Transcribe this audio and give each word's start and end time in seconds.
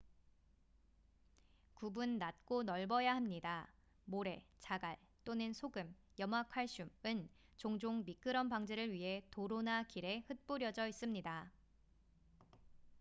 굽은 1.75 2.17
낮고 2.17 2.63
넓어야 2.63 3.15
합니다. 3.15 3.71
모래 4.05 4.43
자갈 4.57 4.97
또는 5.23 5.53
소금염화칼슘은 5.53 7.29
종종 7.57 8.03
미끄럼 8.03 8.49
방지를 8.49 8.91
위해 8.93 9.21
도로나 9.29 9.83
길에 9.83 10.23
흗뿌려져 10.27 10.87
있습니다 10.87 11.51